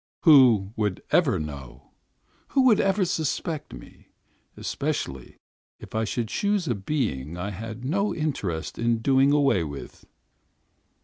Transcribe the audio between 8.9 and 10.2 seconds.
doing away with?